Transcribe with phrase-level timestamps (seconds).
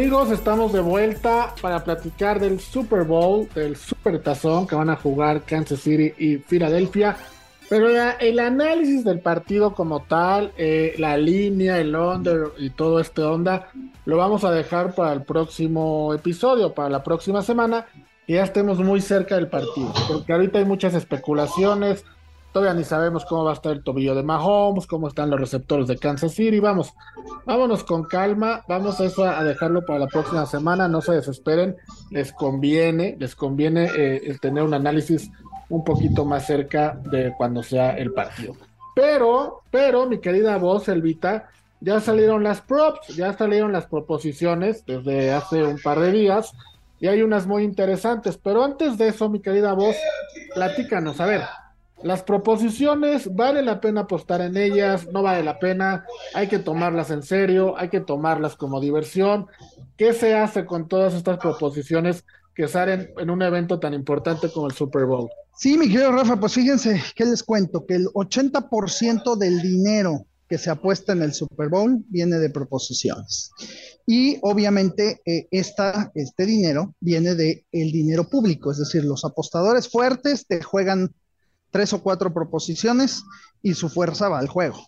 [0.00, 4.96] Amigos, estamos de vuelta para platicar del Super Bowl, del Super Tazón que van a
[4.96, 7.18] jugar Kansas City y Filadelfia.
[7.68, 13.20] Pero el análisis del partido como tal, eh, la línea, el under y todo este
[13.20, 13.68] onda,
[14.06, 17.84] lo vamos a dejar para el próximo episodio, para la próxima semana,
[18.26, 19.92] y ya estemos muy cerca del partido.
[20.08, 22.06] Porque ahorita hay muchas especulaciones,
[22.52, 25.86] Todavía ni sabemos cómo va a estar el tobillo de Mahomes, cómo están los receptores
[25.86, 26.58] de Kansas City.
[26.58, 26.92] Vamos,
[27.46, 28.64] vámonos con calma.
[28.66, 30.88] Vamos a eso a dejarlo para la próxima semana.
[30.88, 31.76] No se desesperen.
[32.10, 35.30] Les conviene, les conviene eh, tener un análisis
[35.68, 38.54] un poquito más cerca de cuando sea el partido.
[38.96, 41.48] Pero, pero, mi querida voz, Elvita,
[41.80, 46.52] ya salieron las props, ya salieron las proposiciones desde hace un par de días
[46.98, 48.36] y hay unas muy interesantes.
[48.36, 49.96] Pero antes de eso, mi querida voz,
[50.54, 51.42] platícanos, a ver,
[52.02, 57.10] las proposiciones, vale la pena apostar en ellas, no vale la pena, hay que tomarlas
[57.10, 59.46] en serio, hay que tomarlas como diversión.
[59.96, 64.66] ¿Qué se hace con todas estas proposiciones que salen en un evento tan importante como
[64.66, 65.28] el Super Bowl?
[65.56, 67.84] Sí, mi querido Rafa, pues fíjense, ¿qué les cuento?
[67.84, 73.52] Que el 80% del dinero que se apuesta en el Super Bowl viene de proposiciones.
[74.04, 79.88] Y obviamente eh, esta, este dinero viene de el dinero público, es decir, los apostadores
[79.88, 81.14] fuertes te juegan
[81.70, 83.22] tres o cuatro proposiciones
[83.62, 84.84] y su fuerza va al juego.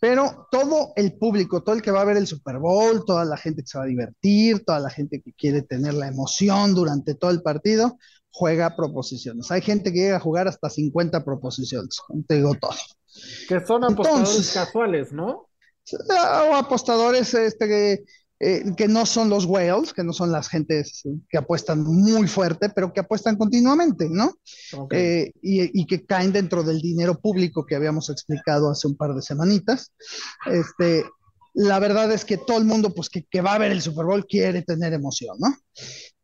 [0.00, 3.36] Pero todo el público, todo el que va a ver el Super Bowl, toda la
[3.36, 7.14] gente que se va a divertir, toda la gente que quiere tener la emoción durante
[7.14, 7.98] todo el partido,
[8.30, 9.50] juega proposiciones.
[9.50, 12.76] Hay gente que llega a jugar hasta 50 proposiciones, te digo todo.
[13.48, 15.48] Que son apostadores casuales, ¿no?
[16.50, 18.04] O apostadores este,
[18.40, 22.68] eh, que no son los whales, que no son las gentes que apuestan muy fuerte,
[22.68, 24.32] pero que apuestan continuamente, ¿no?
[24.92, 29.22] Eh, y, que caen dentro del dinero público que habíamos explicado hace un par de
[29.22, 29.92] semanitas.
[30.46, 31.04] Este,
[31.52, 34.24] la verdad es que todo el mundo, pues que, va a ver el Super Bowl,
[34.24, 35.56] quiere tener emoción, ¿no?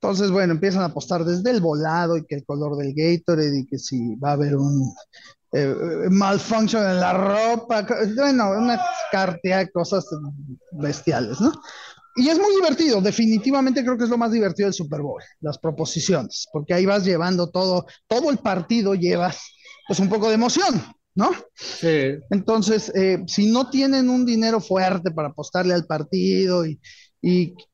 [0.00, 3.66] Entonces, bueno, empiezan a apostar desde el volado y que el color del Gatorade y
[3.66, 4.94] que si va a haber un
[5.50, 5.74] eh,
[6.10, 8.80] malfunction en la ropa, bueno, una
[9.10, 10.06] cartera de cosas
[10.72, 11.52] bestiales, ¿no?
[12.16, 15.58] Y es muy divertido, definitivamente creo que es lo más divertido del Super Bowl, las
[15.58, 19.40] proposiciones, porque ahí vas llevando todo, todo el partido llevas
[19.88, 20.80] pues un poco de emoción,
[21.16, 21.32] ¿no?
[21.54, 22.16] Sí.
[22.30, 26.80] Entonces, eh, si no tienen un dinero fuerte para apostarle al partido y,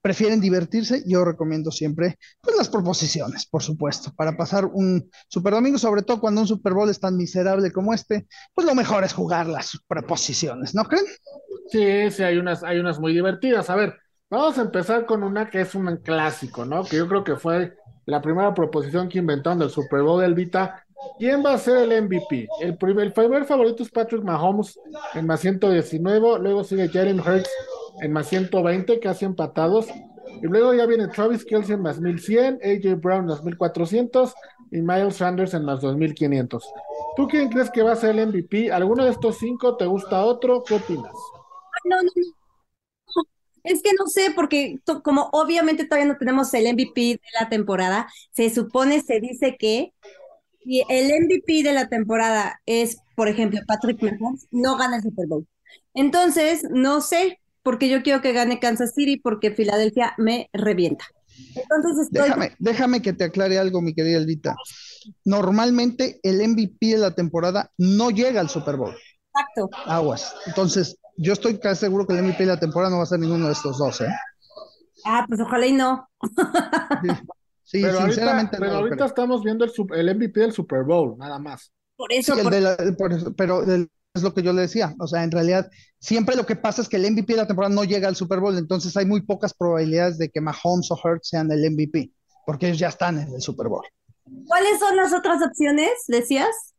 [0.01, 5.77] prefieren divertirse, yo recomiendo siempre pues las proposiciones, por supuesto, para pasar un Super Domingo,
[5.77, 9.13] sobre todo cuando un Super Bowl es tan miserable como este, pues lo mejor es
[9.13, 11.05] jugar las proposiciones, ¿no creen?
[11.67, 13.71] Sí, sí, hay unas, hay unas muy divertidas.
[13.71, 13.97] A ver,
[14.31, 16.85] Vamos a empezar con una que es un clásico, ¿no?
[16.85, 17.77] Que yo creo que fue
[18.07, 20.87] la primera proposición que inventaron el Super Bowl del Vita.
[21.19, 22.47] ¿Quién va a ser el MVP?
[22.61, 24.79] El primer, favorito es Patrick Mahomes
[25.15, 27.51] en más 119, luego sigue Jalen Hurts
[28.03, 29.89] en más 120, casi empatados.
[30.41, 34.33] Y luego ya viene Travis Kelsey en más 1100, AJ Brown en más 1400
[34.71, 36.73] y Miles Sanders en más 2500.
[37.17, 38.71] ¿Tú quién crees que va a ser el MVP?
[38.71, 40.63] ¿Alguno de estos cinco te gusta otro?
[40.63, 41.13] ¿Qué opinas?
[41.85, 42.40] No, no, no.
[43.65, 48.09] Es que no sé, porque como obviamente todavía no tenemos el MVP de la temporada,
[48.33, 49.93] se supone, se dice que
[50.63, 55.27] si el MVP de la temporada es, por ejemplo, Patrick Mahomes, no gana el Super
[55.27, 55.47] Bowl.
[55.95, 61.05] Entonces, no sé, porque yo quiero que gane Kansas City porque Filadelfia me revienta.
[61.55, 64.55] Entonces déjame, déjame que te aclare algo, mi querida Elvita.
[65.25, 68.95] Normalmente el MVP de la temporada no llega al Super Bowl.
[69.33, 69.71] Exacto.
[69.87, 70.35] Aguas.
[70.47, 73.21] Entonces, yo estoy casi seguro que el MVP de la temporada no va a ser
[73.21, 74.09] ninguno de estos dos, ¿eh?
[75.05, 76.09] Ah, pues ojalá y no.
[77.63, 81.39] sí, pero sinceramente ahorita, Pero ahorita estamos viendo el, el, MVP del Super Bowl, nada
[81.39, 81.73] más.
[81.97, 82.35] Por eso.
[83.37, 84.95] pero es lo que yo le decía.
[84.99, 87.75] O sea, en realidad, siempre lo que pasa es que el MVP de la temporada
[87.75, 91.29] no llega al Super Bowl, entonces hay muy pocas probabilidades de que Mahomes o Hurts
[91.29, 92.11] sean el MVP,
[92.47, 93.85] porque ellos ya están en el Super Bowl.
[94.47, 96.75] ¿Cuáles son las otras opciones, decías?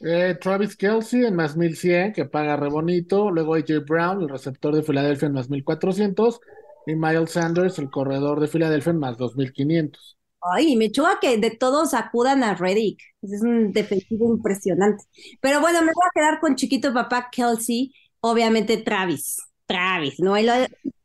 [0.00, 3.30] Eh, Travis Kelsey en más 1100, que paga re bonito.
[3.30, 6.40] Luego AJ Brown, el receptor de Filadelfia en más 1400.
[6.86, 10.16] Y Miles Sanders, el corredor de Filadelfia en más 2500.
[10.42, 12.98] Ay, me chuga que de todos acudan a Reddick.
[13.20, 15.04] Es un defensivo impresionante.
[15.40, 17.92] Pero bueno, me voy a quedar con chiquito papá Kelsey.
[18.20, 19.36] Obviamente Travis.
[19.66, 20.34] Travis, ¿no?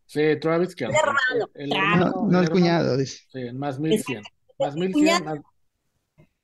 [0.05, 0.97] Sí, Travis Kelsey.
[1.53, 3.23] El hermano, no, el, cuñado, dice.
[3.31, 4.23] Sí, en más 1100.
[4.57, 5.43] Más 1100.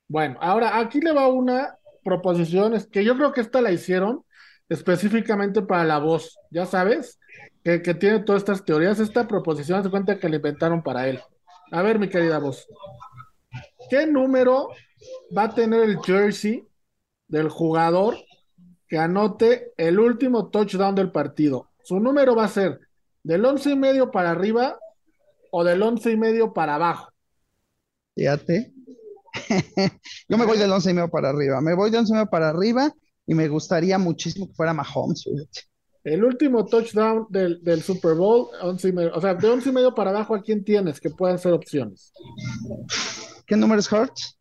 [0.09, 4.23] Bueno, ahora aquí le va una proposiciones, que yo creo que esta la hicieron
[4.69, 7.19] específicamente para la voz, ya sabes,
[7.63, 11.19] que, tiene todas estas teorías, esta proposición se cuenta que la inventaron para él.
[11.71, 12.67] A ver, mi querida voz,
[13.89, 14.69] ¿qué número
[15.35, 16.65] va a tener el jersey
[17.27, 18.17] del jugador
[18.87, 21.69] que anote el último touchdown del partido?
[21.83, 22.79] Su número va a ser
[23.23, 24.79] del once y medio para arriba
[25.51, 27.11] o del once y medio para abajo.
[28.15, 28.73] Fíjate.
[30.29, 31.61] Yo me voy del once y medio para arriba.
[31.61, 32.93] Me voy del once y medio para arriba
[33.25, 35.25] y me gustaría muchísimo que fuera Mahomes.
[36.03, 39.71] El último touchdown del, del Super Bowl, 11 y medio, o sea, de once y
[39.71, 42.11] medio para abajo, ¿a quién tienes que puedan ser opciones?
[43.45, 44.39] ¿Qué número es Hurts?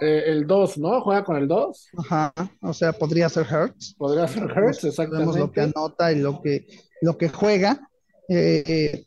[0.00, 1.00] Eh, el 2, ¿no?
[1.00, 1.88] ¿Juega con el 2?
[1.98, 3.94] Ajá, o sea, podría ser Hurts.
[3.98, 5.32] Podría ser Hurts, exactamente.
[5.32, 6.66] Vemos lo que anota y lo que,
[7.00, 7.80] lo que juega.
[8.28, 9.04] Eh,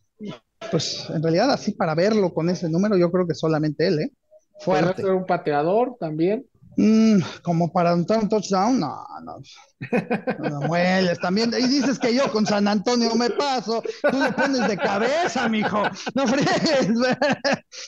[0.69, 4.11] pues en realidad, así para verlo con ese número, yo creo que solamente él, ¿eh?
[4.59, 4.87] Fuerte.
[4.87, 6.45] ¿Podría ser un pateador también?
[6.79, 9.37] Mm, como para un, touchdown, no, no.
[10.37, 11.51] No mueles también.
[11.57, 13.81] Y dices que yo con San Antonio me paso.
[14.11, 15.81] Tú lo pones de cabeza, mijo.
[16.13, 16.91] No fregues.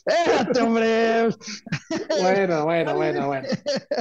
[0.06, 1.30] Espérate, hombre.
[2.19, 3.48] Bueno, bueno, bueno, bueno.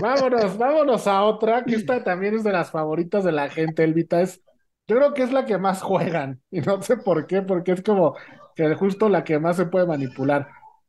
[0.01, 4.23] Vámonos, vámonos a otra, que esta también es de las favoritas de la gente, Elvita.
[4.23, 4.41] Es,
[4.87, 6.41] yo creo que es la que más juegan.
[6.51, 8.17] Y no sé por qué, porque es como
[8.57, 10.49] que justo la que más se puede manipular.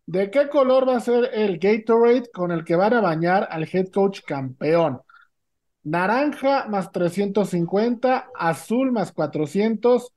[0.10, 3.70] ¿De qué color va a ser el Gatorade con el que van a bañar al
[3.72, 5.02] head coach campeón?
[5.84, 10.12] Naranja más 350, azul más 400,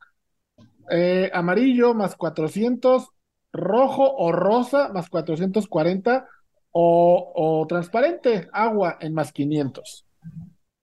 [0.91, 3.11] eh, amarillo más 400,
[3.53, 6.27] rojo o rosa más 440
[6.71, 10.07] o, o transparente, agua en más 500.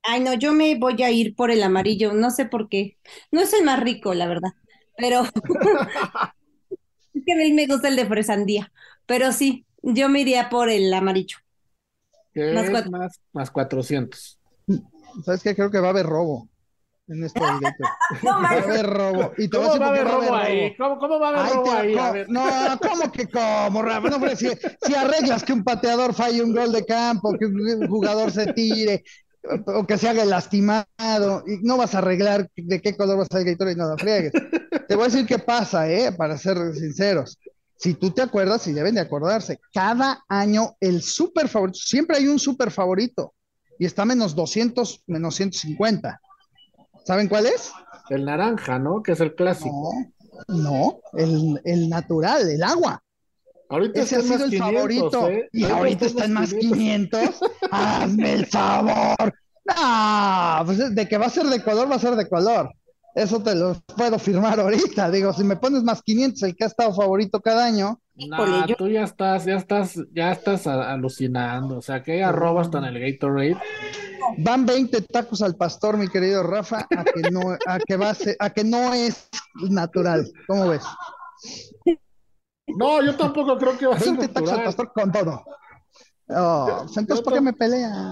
[0.04, 3.00] Ay, no, yo me voy a ir por el amarillo, no sé por qué.
[3.32, 4.52] No es el más rico, la verdad,
[4.96, 5.24] pero
[7.14, 8.72] es que a mí me gusta el de fresandía.
[9.10, 11.38] Pero sí, yo me iría por el amarillo.
[12.92, 14.40] más, más, 400.
[15.26, 15.56] ¿Sabes qué?
[15.56, 16.48] Creo que va a haber robo
[17.08, 17.86] en este directo.
[18.22, 19.34] no, va a haber robo.
[19.40, 20.78] Y te ¿Cómo va a haber robo, ahí?
[20.78, 22.26] ¿Cómo, va a haber robo ahí?
[22.28, 22.44] No,
[22.80, 24.10] ¿cómo que cómo, Rafa?
[24.10, 24.48] No, si,
[24.86, 29.04] si, arreglas que un pateador falle un gol de campo, que un jugador se tire,
[29.66, 33.26] o que se haga lastimado, y no vas a arreglar de qué color va a
[33.26, 34.34] ser el y no lo friegues.
[34.88, 36.12] Te voy a decir qué pasa, ¿eh?
[36.12, 37.40] Para ser sinceros
[37.80, 42.28] si tú te acuerdas, y deben de acordarse, cada año el super favorito, siempre hay
[42.28, 43.34] un super favorito,
[43.80, 46.20] y está menos 200, menos 150.
[47.06, 47.72] ¿Saben cuál es?
[48.10, 49.02] El naranja, ¿no?
[49.02, 49.94] Que es el clásico.
[50.50, 53.02] No, el, natural, el agua.
[53.70, 55.30] Ahorita Ese ha sido el favorito.
[55.30, 55.48] ¿eh?
[55.54, 57.22] Y ahorita, está en más 500.
[57.72, 59.34] ¡Hazme el favor!
[59.64, 62.74] No, pues de que va a ser de color, va a ser de color.
[63.20, 65.10] Eso te lo puedo firmar ahorita.
[65.12, 68.00] Digo, si me pones más 500, el que ha estado favorito cada año.
[68.16, 71.80] No, tú ya estás, ya estás, ya estás alucinando.
[71.80, 73.58] O sea, que arroba hasta en el Gatorade.
[74.38, 78.50] Van 20 tacos al pastor, mi querido Rafa, a que no, a que va a,
[78.52, 79.28] que no es
[79.70, 80.32] natural.
[80.48, 80.84] ¿Cómo ves?
[82.68, 85.44] No, yo tampoco creo que va a ser 20 tacos al pastor con todo.
[86.30, 87.92] Oh, pues entonces, ¿por qué me pelea?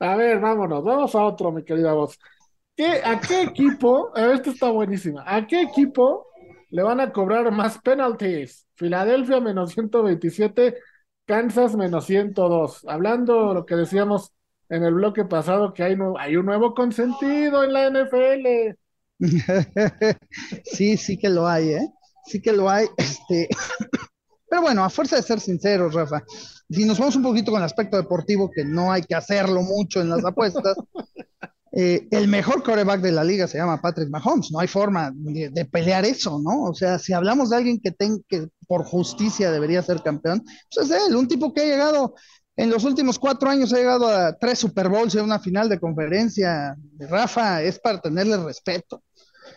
[0.00, 2.18] a ver, vámonos, vamos a otro, mi querida voz.
[3.04, 4.12] ¿A qué equipo?
[4.14, 5.24] Esto está buenísima.
[5.26, 6.28] ¿A qué equipo
[6.70, 8.66] le van a cobrar más penalties?
[8.76, 10.76] Filadelfia menos 127,
[11.26, 12.84] Kansas menos 102.
[12.86, 14.32] Hablando lo que decíamos
[14.68, 18.76] en el bloque pasado, que hay, hay un nuevo consentido en la NFL.
[20.64, 21.88] sí, sí que lo hay, ¿eh?
[22.26, 22.86] Sí que lo hay.
[22.96, 23.48] Este...
[24.48, 26.22] Pero bueno, a fuerza de ser sinceros, Rafa,
[26.70, 30.00] si nos vamos un poquito con el aspecto deportivo, que no hay que hacerlo mucho
[30.00, 30.76] en las apuestas,
[31.72, 34.50] eh, el mejor coreback de la liga se llama Patrick Mahomes.
[34.50, 36.64] No hay forma de, pelear eso, ¿no?
[36.64, 37.94] O sea, si hablamos de alguien que,
[38.28, 40.42] que por justicia debería ser campeón,
[40.74, 42.14] pues es él, un tipo que ha llegado
[42.56, 45.68] en los últimos cuatro años, ha llegado a tres Super Bowls y a una final
[45.68, 46.76] de conferencia.
[46.98, 49.02] Rafa, es para tenerle respeto.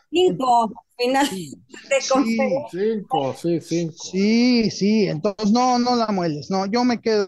[0.10, 2.68] Cinco final de conferencia.
[2.72, 3.96] Cinco, sí, cinco.
[3.98, 7.28] Sí, sí, entonces no, no la mueles, no, yo me quedo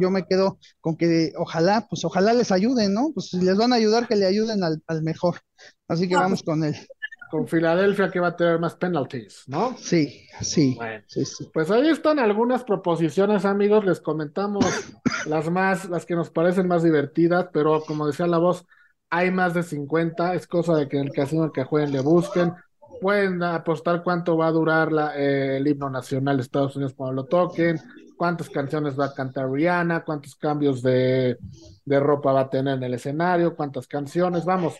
[0.00, 3.10] yo me quedo con que ojalá, pues ojalá les ayuden, ¿no?
[3.14, 5.36] Pues si les van a ayudar, que le ayuden al, mejor.
[5.88, 6.76] Así que vamos con él.
[7.30, 9.74] Con Filadelfia que va a tener más penalties, ¿no?
[9.78, 10.78] Sí, sí,
[11.54, 13.86] Pues ahí están algunas proposiciones, amigos.
[13.86, 14.66] Les comentamos
[15.26, 18.66] las más, las que nos parecen más divertidas, pero como decía la voz,
[19.08, 20.34] hay más de 50.
[20.34, 22.52] Es cosa de que en el casino que jueguen le busquen.
[23.02, 27.22] Pueden apostar cuánto va a durar la, eh, el himno nacional de Estados Unidos cuando
[27.22, 27.78] lo toquen
[28.22, 31.36] cuántas canciones va a cantar Rihanna, cuántos cambios de,
[31.84, 34.78] ropa va a tener en el escenario, cuántas canciones, vamos,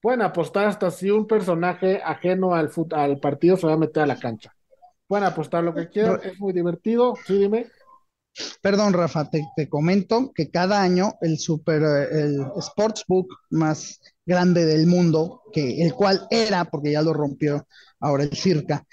[0.00, 4.06] pueden apostar hasta si un personaje ajeno al, al partido se va a meter a
[4.06, 4.54] la cancha.
[5.08, 7.66] Pueden apostar lo que quieran, es muy divertido, sí, dime.
[8.60, 15.42] Perdón, Rafa, te, comento que cada año el super, el sportsbook más grande del mundo,
[15.52, 17.66] que el cual era, porque ya lo rompió
[18.00, 18.84] ahora el Circa,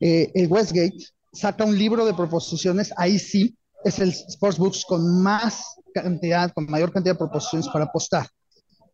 [0.00, 0.98] eh, el Westgate,
[1.32, 6.92] saca un libro de proposiciones, ahí sí es el Sportsbooks con más cantidad, con mayor
[6.92, 8.26] cantidad de proposiciones para apostar.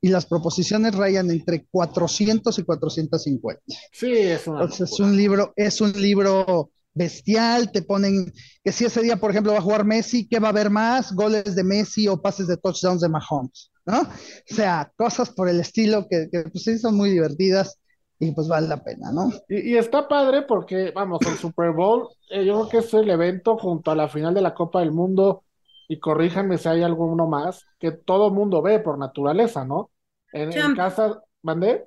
[0.03, 3.63] y las proposiciones rayan entre 400 y 450.
[3.91, 4.47] Sí, es,
[4.81, 8.33] es un libro, es un libro bestial, te ponen
[8.63, 11.13] que si ese día, por ejemplo, va a jugar Messi, ¿qué va a haber más?
[11.13, 14.01] Goles de Messi o pases de touchdowns de Mahomes, ¿no?
[14.01, 17.79] O sea, cosas por el estilo que, pues sí son muy divertidas
[18.21, 19.31] y pues vale la pena, ¿no?
[19.49, 23.59] Y, está padre porque, vamos, el Super Bowl, eh, yo creo que es el evento
[23.59, 25.43] junto a la final de la Copa del Mundo,
[25.89, 29.91] y corríjanme si hay alguno más, que todo mundo ve por naturaleza, ¿no?
[30.33, 31.87] En, en casa, ¿mandé?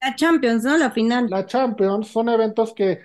[0.00, 0.76] La Champions, ¿no?
[0.78, 1.28] La final.
[1.28, 3.00] La Champions son eventos que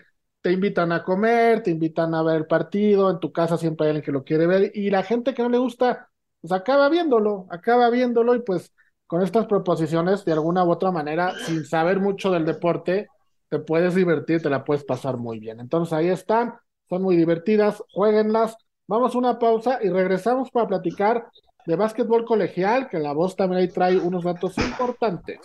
[0.45, 3.89] te invitan a comer, te invitan a ver el partido, en tu casa siempre hay
[3.89, 7.47] alguien que lo quiere ver y la gente que no le gusta, pues acaba viéndolo,
[7.49, 8.71] acaba viéndolo y pues
[9.07, 13.07] con estas proposiciones, de alguna u otra manera, sin saber mucho del deporte,
[13.49, 15.59] te puedes divertir, te la puedes pasar muy bien.
[15.59, 16.53] Entonces ahí están,
[16.89, 18.55] son muy divertidas, jueguenlas.
[18.85, 21.27] Vamos a una pausa y regresamos para platicar
[21.65, 25.39] de básquetbol colegial, que la voz también ahí trae unos datos importantes.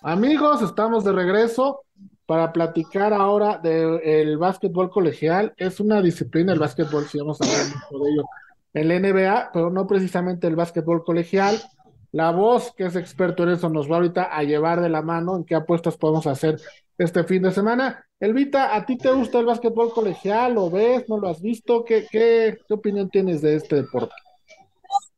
[0.00, 1.82] Amigos, estamos de regreso
[2.26, 5.52] para platicar ahora del básquetbol colegial.
[5.56, 8.24] Es una disciplina el básquetbol, si vamos a hablar mucho de ello,
[8.74, 11.60] el NBA, pero no precisamente el básquetbol colegial.
[12.12, 15.36] La voz, que es experto en eso, nos va ahorita a llevar de la mano
[15.36, 16.60] en qué apuestas podemos hacer
[16.98, 18.04] este fin de semana.
[18.20, 20.54] Elvita, ¿a ti te gusta el básquetbol colegial?
[20.54, 21.08] ¿Lo ves?
[21.08, 21.84] ¿No lo has visto?
[21.84, 24.14] ¿Qué, qué, qué opinión tienes de este deporte?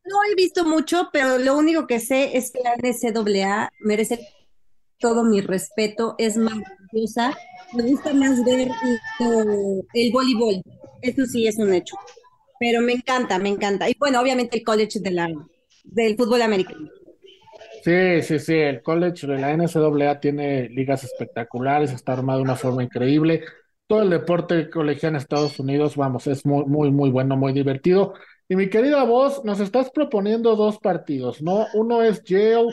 [0.04, 4.28] No, he visto mucho, pero lo único que sé es que la NCAA merece
[4.98, 7.36] todo mi respeto, es maravillosa.
[7.72, 8.68] Me gusta más ver
[9.94, 10.62] el voleibol,
[11.02, 11.96] eso sí es un hecho.
[12.58, 13.88] Pero me encanta, me encanta.
[13.88, 15.28] Y bueno, obviamente el college de la,
[15.84, 16.88] del fútbol americano.
[17.84, 22.56] Sí, sí, sí, el college de la NCAA tiene ligas espectaculares, está armado de una
[22.56, 23.44] forma increíble.
[23.86, 28.14] Todo el deporte colegial en Estados Unidos, vamos, es muy, muy, muy bueno, muy divertido.
[28.48, 31.66] Y mi querida voz, nos estás proponiendo dos partidos, ¿no?
[31.74, 32.72] Uno es Yale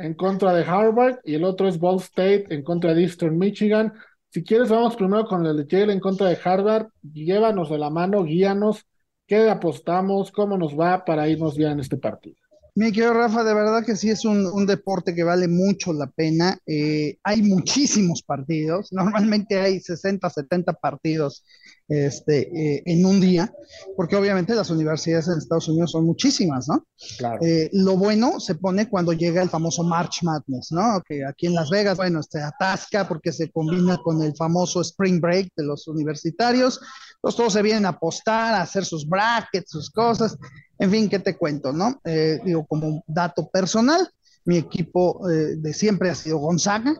[0.00, 3.92] en contra de Harvard y el otro es Ball State en contra de Eastern Michigan.
[4.30, 6.88] Si quieres, vamos primero con el de Yale en contra de Harvard.
[7.02, 8.86] Llévanos de la mano, guíanos.
[9.26, 10.32] ¿Qué apostamos?
[10.32, 12.39] ¿Cómo nos va para irnos bien en este partido?
[12.74, 16.58] Mi querido Rafa, de verdad que sí es un, deporte que vale mucho la pena.
[16.66, 21.44] Eh, hay muchísimos partidos, normalmente hay 60, 70 partidos
[21.88, 23.52] este, eh, en un día,
[23.96, 26.86] porque obviamente las universidades en Estados Unidos son muchísimas, ¿no?
[27.18, 27.40] Claro.
[27.42, 31.02] Eh, lo bueno se pone cuando llega el famoso March Madness, ¿no?
[31.04, 35.20] Que aquí en Las Vegas, bueno, se atasca porque se combina con el famoso Spring
[35.20, 36.80] Break de los universitarios.
[37.16, 40.38] Entonces todos se vienen a apostar, a hacer sus brackets, sus cosas.
[40.80, 42.00] En fin, ¿qué te cuento, no?
[42.04, 44.10] Eh, digo, como dato personal,
[44.46, 46.96] mi equipo eh, de siempre ha sido Gonzaga.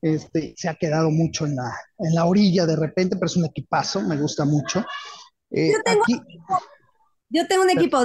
[0.00, 3.46] Este, se ha quedado mucho en la, en la orilla de repente, pero es un
[3.46, 4.86] equipazo, me gusta mucho.
[5.50, 6.04] Eh, yo, tengo
[7.28, 8.04] yo, tengo un equipo.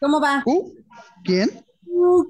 [0.00, 0.42] ¿Cómo va?
[0.44, 0.72] ¿Uh?
[1.22, 1.64] ¿Quién?
[1.86, 2.26] ¿Uh?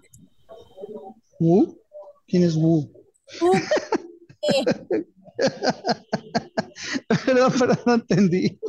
[2.27, 2.93] ¿Quién es Wu?
[7.25, 8.61] perdón, pero no entendí.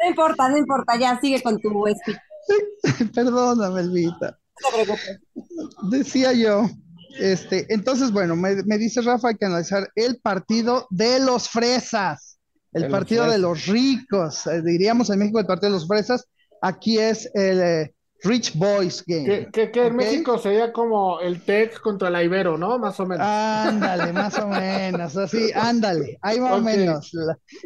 [0.00, 2.16] No importa, no importa, ya sigue con tu speech.
[3.14, 4.38] Perdóname, Elvita.
[5.90, 6.68] Decía yo,
[7.18, 12.38] este, entonces, bueno, me, dice Rafa, hay que analizar el partido de los fresas,
[12.72, 16.26] el partido de los ricos, eh, diríamos en México el partido de los fresas,
[16.60, 17.93] aquí es el eh,
[18.24, 19.50] Rich Boys Game.
[19.52, 22.78] Que, en México sería como el Tech contra la Ibero, ¿no?
[22.78, 23.26] Más o menos.
[23.26, 27.12] Ándale, más o menos, así, ándale, ahí más o menos.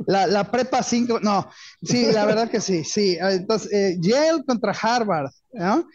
[0.06, 1.48] La, prepa 5, no,
[1.82, 3.16] sí, la verdad que sí, sí.
[3.20, 5.86] Entonces, eh, Yale contra Harvard, ¿no?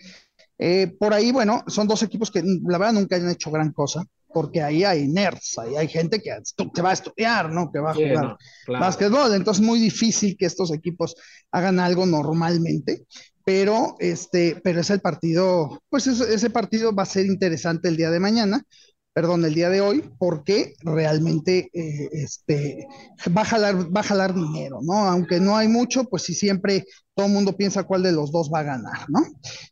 [0.58, 4.06] Eh, por ahí, bueno, son dos equipos que la verdad nunca han hecho gran cosa,
[4.34, 6.32] porque ahí hay nerds, ahí hay gente que,
[6.74, 7.72] que va a estudiar, ¿no?
[7.72, 9.34] Que va a jugar básquetbol.
[9.34, 11.16] Entonces, es muy difícil que estos equipos
[11.52, 13.04] hagan algo normalmente,
[13.46, 18.10] pero, este, pero es el partido, pues ese partido va a ser interesante el día
[18.10, 18.66] de mañana
[19.14, 22.88] perdón, el día de hoy, porque realmente eh, este,
[23.36, 25.08] va, a jalar, va a jalar dinero, ¿no?
[25.08, 28.50] Aunque no hay mucho, pues sí siempre todo el mundo piensa cuál de los dos
[28.52, 29.22] va a ganar, ¿no?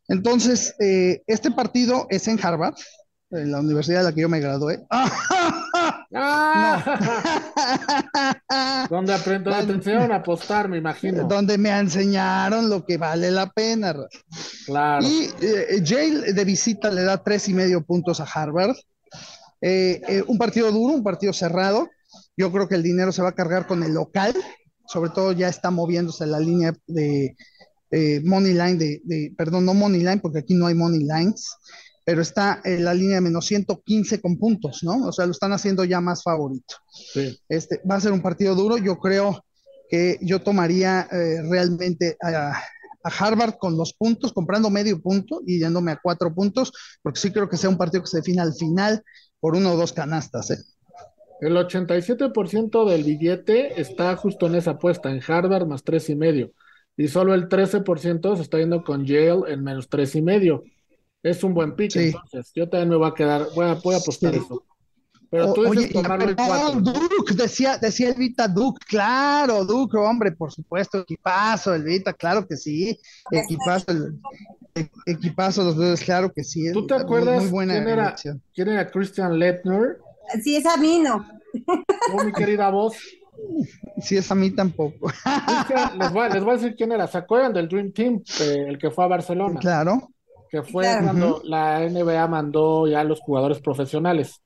[0.08, 2.76] Entonces, eh, este partido es en Harvard,
[3.32, 4.86] en la universidad de la que yo me gradué.
[8.90, 11.24] donde, donde te enseñaron a apostar, me imagino.
[11.24, 13.96] Donde me enseñaron lo que vale la pena.
[14.66, 15.06] Claro.
[15.06, 18.76] Y eh, Jale de visita le da tres y medio puntos a Harvard.
[19.62, 21.90] Eh, eh, un partido duro, un partido cerrado.
[22.36, 24.36] Yo creo que el dinero se va a cargar con el local,
[24.88, 27.38] sobre todo ya está moviéndose la línea de
[28.24, 31.56] money line, de, perdón, no money line, porque aquí no hay money lines,
[32.12, 35.08] pero está en la línea de menos 115 con puntos, ¿no?
[35.08, 36.76] O sea, lo están haciendo ya más favorito.
[37.48, 39.46] Este, va a ser un partido duro, yo creo
[39.90, 42.62] que yo tomaría eh, realmente a,
[43.06, 47.48] Harvard con los puntos, comprando medio punto y yéndome a cuatro puntos, porque sí creo
[47.48, 49.02] que sea un partido que se define al final
[49.40, 50.52] por uno o dos canastas.
[50.52, 50.58] ¿eh?
[51.40, 56.52] El 87% del billete está justo en esa apuesta, en Harvard más tres y medio.
[56.98, 60.66] Y solo el 13% se está yendo con Yale en menos tres y medio.
[61.24, 62.52] Es un buen pick, entonces.
[62.56, 64.64] Yo también me voy a quedar, voy a, voy a apostar eso.
[65.30, 66.82] Pero tú dices tomarlo en cuatro.
[66.82, 73.00] Duke, decía, decía Elvita Duke, claro, Duke, hombre, por supuesto, equipazo, Elvita, claro que sí,
[73.32, 73.86] equipazo,
[74.76, 76.70] e, equipazo los dos, claro que sí.
[76.74, 78.16] ¿Tú te acuerdas quién, era,
[78.54, 80.00] quién era Christian Lettner?
[80.44, 81.26] Sí, es a mí, no.
[82.14, 82.98] Oh, mi querida voz.
[84.02, 85.12] Sí, es a mí tampoco.
[85.98, 87.08] les, voy, les voy a decir quién era.
[87.08, 88.22] ¿Se acuerdan del Dream Team?
[88.42, 89.60] Eh, el que fue a Barcelona.
[89.60, 90.10] Claro.
[90.52, 94.42] Que fue cuando la NBA mandó ya a los jugadores profesionales.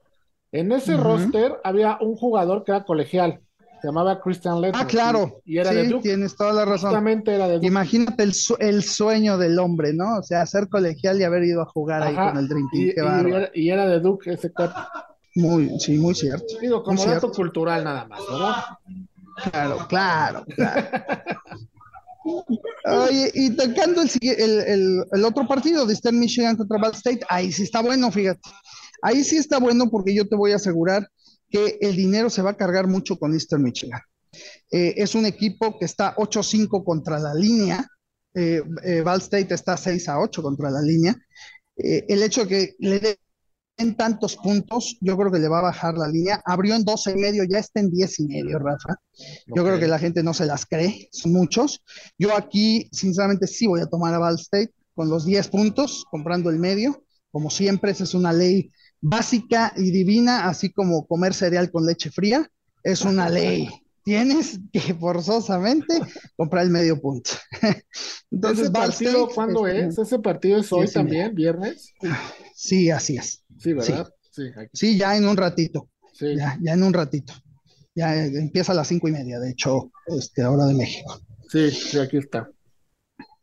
[0.52, 3.42] En ese roster había un jugador que era colegial,
[3.82, 4.82] se llamaba Christian Lettner.
[4.84, 5.42] Ah, claro.
[5.46, 6.04] Y, era de Duke.
[6.04, 6.90] Tienes toda la razón.
[6.90, 7.68] Justamente era de Duke.
[7.68, 10.18] Imagínate el, el, sueño del hombre, ¿no?
[10.18, 13.50] O sea, ser colegial y haber ido a jugar ahí con el Dream Team.
[13.54, 14.80] Y, era, de Duke ese cuate.
[15.36, 16.46] Muy, sí, muy cierto.
[16.62, 18.56] Digo, como dato cultural nada más, ¿verdad?
[19.52, 20.88] Claro, claro, claro.
[22.88, 27.52] Oye, y tocando el, el, el, otro partido de Eastern Michigan contra Ball State, ahí
[27.52, 28.42] sí está bueno, fíjate.
[29.02, 31.08] Ahí sí está bueno porque yo te voy a asegurar
[31.50, 34.02] que el dinero se va a cargar mucho con Eastern Michigan.
[34.72, 37.88] Eh, es un equipo que está 8-5 contra la línea.
[38.34, 41.16] Eh, eh State está 6 a 8 contra la línea.
[41.78, 43.18] Eh, el hecho de que le
[43.78, 46.42] den tantos puntos, yo creo que le va a bajar la línea.
[46.46, 48.96] Abrió en 12 y medio, ya está en 10 y medio, Rafa.
[49.48, 51.84] Yo creo que la gente no se las cree, son muchos.
[52.18, 56.50] Yo aquí, sinceramente, sí voy a tomar a Val State con los 10 puntos, comprando
[56.50, 57.04] el medio.
[57.32, 62.10] Como siempre, esa es una ley básica y divina, así como comer cereal con leche
[62.10, 62.50] fría,
[62.84, 63.70] es una ley.
[64.04, 66.00] Tienes que forzosamente
[66.38, 67.32] comprar el medio punto.
[68.32, 69.98] Entonces, ¿Ese partido cuándo este, es?
[69.98, 71.92] ¿Ese partido es hoy también, viernes?
[72.56, 73.44] Sí, así es.
[73.60, 74.10] Sí, ¿verdad?
[74.74, 75.90] Sí, ya en un ratito.
[76.20, 77.34] Ya, ya en un ratito.
[77.94, 81.22] Ya empieza a las cinco y media, de hecho, este, hora de México.
[81.50, 82.50] Sí, sí, aquí está.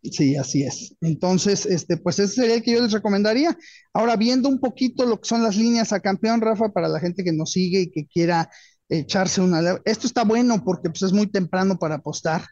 [0.03, 0.95] Sí, así es.
[1.01, 3.57] Entonces, este, pues ese sería el que yo les recomendaría.
[3.95, 7.23] Ahora, viendo un poquito lo que son las líneas a campeón, Rafa, para la gente
[7.23, 8.51] que nos sigue y que quiera
[8.89, 9.81] echarse una...
[9.85, 12.45] Esto está bueno porque pues, es muy temprano para apostar.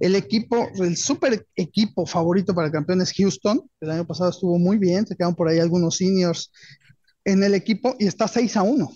[0.00, 3.62] El equipo, el super equipo favorito para el campeón es Houston.
[3.80, 6.50] El año pasado estuvo muy bien, se quedaron por ahí algunos seniors
[7.26, 8.90] en el equipo y está 6 a 1.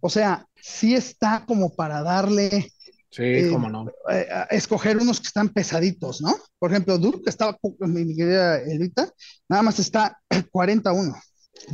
[0.00, 2.72] O sea, sí está como para darle
[3.16, 3.88] Sí, eh, cómo no.
[4.10, 6.36] Eh, escoger unos que están pesaditos, ¿no?
[6.58, 9.10] Por ejemplo, Duke, que estaba, mi, querida Elvita,
[9.48, 10.20] nada más está
[10.52, 11.14] 41.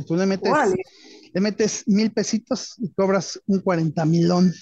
[0.07, 0.53] Tú le metes,
[1.33, 4.53] le metes mil pesitos y cobras un 40 milón.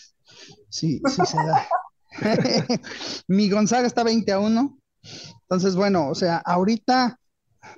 [0.70, 1.68] Sí, sí se da.
[3.28, 4.80] mi Gonzaga está 20 a 1.
[5.42, 7.20] Entonces, bueno, o sea, ahorita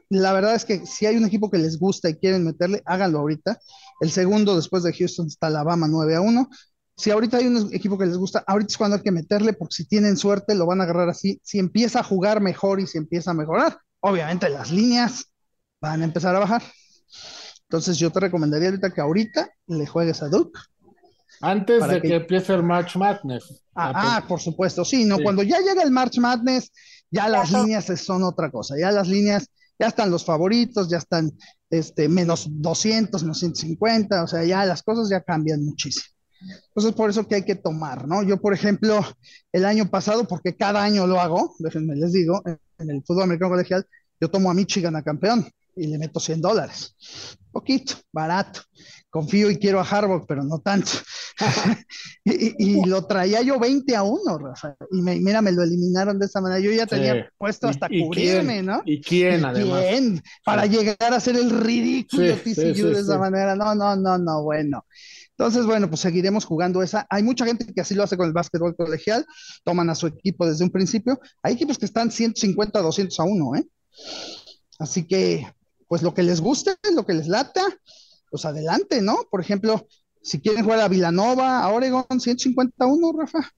[0.10, 3.20] la verdad es que si hay un equipo que les gusta y quieren meterle, háganlo
[3.20, 3.60] ahorita.
[4.00, 6.50] El segundo después de Houston está Alabama 9 a 1
[6.96, 9.76] si ahorita hay un equipo que les gusta, ahorita es cuando hay que meterle, porque
[9.76, 11.40] si tienen suerte lo van a agarrar así.
[11.44, 15.26] Si empieza a jugar mejor y si empieza a mejorar, obviamente las líneas
[15.82, 16.62] van a empezar a bajar.
[17.64, 20.60] Entonces yo te recomendaría ahorita que ahorita le juegues a Duke.
[21.42, 22.16] Antes de que...
[22.16, 23.64] empiece el March Madness.
[23.74, 26.72] Ah, ah por supuesto, sí, no, cuando ya llega el March Madness,
[27.10, 31.32] ya las líneas son otra cosa, ya las líneas, ya están los favoritos, ya están
[31.70, 36.06] este, menos 200, menos 150, o sea, ya las cosas ya cambian muchísimo.
[36.68, 38.24] Entonces, por eso que hay que tomar, ¿no?
[38.24, 39.02] Yo, por ejemplo,
[39.52, 43.52] el año pasado, porque cada año lo hago, déjenme les digo, en el fútbol americano
[43.52, 43.86] colegial,
[44.20, 46.96] yo tomo a Michigan a campeón y le meto 100 dólares.
[47.54, 48.62] Poquito, barato.
[49.12, 50.90] Confío y quiero a Harvard, pero no tanto.
[52.26, 54.76] y, lo traía yo 20 a 1, Rafa.
[54.92, 56.60] Y mira, me lo eliminaron de esa manera.
[56.60, 58.82] Yo ya tenía puesto hasta cubrirme, ¿no?
[58.86, 59.84] ¿Y quién, además?
[59.88, 60.24] ¿Quién?
[60.44, 63.56] Para llegar a hacer el ridículo TCU de esa manera.
[63.56, 64.84] No, no, no, no, bueno.
[65.38, 67.06] Entonces, bueno, pues seguiremos jugando esa.
[67.08, 69.28] Hay mucha gente que así lo hace con el básquetbol colegial,
[69.64, 71.20] toman a su equipo desde un principio.
[71.44, 73.68] Hay equipos que están 150, 200 a 1, ¿eh?
[74.80, 75.48] Así que,
[75.94, 77.62] pues lo que les guste, lo que les lata,
[78.32, 79.28] pues adelante, ¿no?
[79.30, 79.86] Por ejemplo,
[80.24, 83.52] si quieren jugar a Villanova, a Oregon, 150 a 1, Rafa.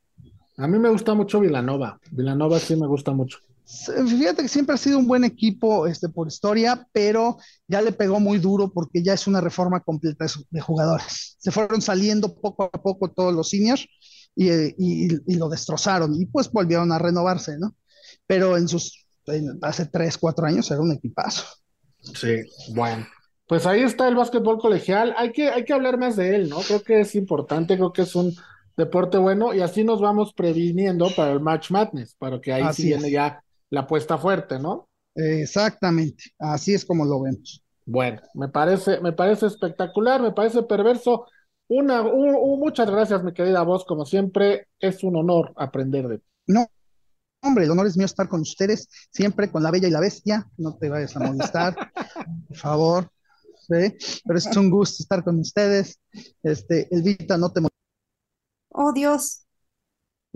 [0.58, 1.98] A mí me gusta mucho Villanova.
[2.12, 3.38] Villanova sí me gusta mucho.
[3.66, 7.38] Fíjate que siempre ha sido un buen equipo este, por historia, pero
[7.70, 11.38] ya le pegó muy duro porque ya es una reforma completa de jugadores.
[11.40, 13.88] Se fueron saliendo poco a poco todos los seniors
[14.36, 17.78] y, lo destrozaron y pues volvieron a renovarse, ¿no?
[18.28, 19.08] Pero en sus,
[19.62, 21.46] hace tres, cuatro años era un equipazo.
[22.14, 23.06] Sí, bueno.
[23.48, 25.14] Pues ahí está el básquetbol colegial.
[25.18, 26.60] Hay que, hay que hablar más de él, ¿no?
[26.62, 28.34] Creo que es importante, creo que es un
[28.78, 32.88] deporte bueno y así nos vamos previniendo para el Match Madness, para que ahí sí
[32.88, 34.90] viene ya la apuesta fuerte, ¿no?
[35.16, 37.64] Exactamente, así es como lo vemos.
[37.86, 41.28] Bueno, me parece, me parece espectacular, me parece perverso.
[41.68, 46.26] Una, muchas gracias, mi querida voz, como siempre, es un honor aprender de ti.
[46.48, 46.68] No,
[47.46, 50.48] hombre, el honor es mío estar con ustedes, siempre con la bella y la bestia.
[50.58, 51.76] No te vayas a molestar,
[52.48, 53.10] por favor.
[53.68, 53.96] ¿sí?
[54.26, 56.00] Pero es un gusto estar con ustedes.
[56.44, 57.62] Este, Elvita, no te
[58.70, 59.45] Oh, Dios.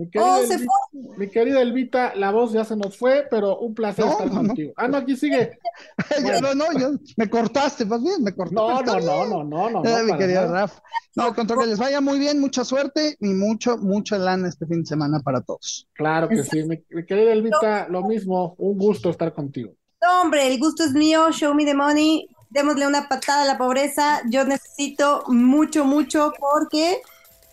[0.00, 3.74] Mi querida, oh, Elvita, mi querida, Elvita, la voz ya se nos fue, pero un
[3.74, 4.72] placer estar contigo.
[4.74, 5.58] Ah, no, aquí sigue.
[6.42, 8.54] no, no, yo, me cortaste, más bien, me cortaste.
[8.54, 10.04] No, no, no, no, no, no, no.
[10.04, 10.82] mi querido Rafa.
[11.16, 14.80] No, con que les vaya muy bien, mucha suerte y mucho, mucha lana este fin
[14.80, 15.86] de semana para todos.
[15.92, 19.74] Claro que sí, mi, mi querida Elvita, lo mismo, un gusto estar contigo.
[20.00, 23.58] No, hombre, el gusto es mío, show me the money, démosle una patada a la
[23.58, 27.02] pobreza, yo necesito mucho, mucho porque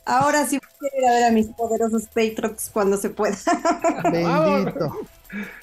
[0.07, 3.35] Ahora sí voy a ir a ver a mis poderosos Patriots cuando se pueda.
[4.09, 4.93] Bendito.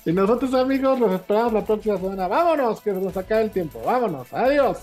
[0.04, 2.28] y nosotros, amigos, los esperamos la próxima semana.
[2.28, 3.80] Vámonos, que se nos acaba el tiempo.
[3.82, 4.30] Vámonos.
[4.34, 4.78] Adiós.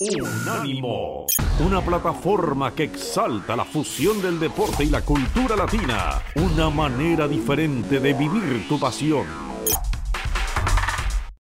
[0.00, 1.26] Unánimo,
[1.64, 8.00] una plataforma que exalta la fusión del deporte y la cultura latina, una manera diferente
[8.00, 9.49] de vivir tu pasión.